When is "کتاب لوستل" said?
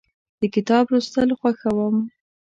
0.55-1.29